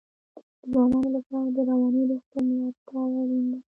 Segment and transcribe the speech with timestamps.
[0.61, 3.57] د ځوانانو لپاره د رواني روغتیا ملاتړ اړین دی.